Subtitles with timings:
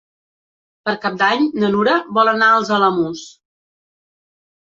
[0.87, 3.23] Per Cap d'Any na Nura vol anar als Alamús.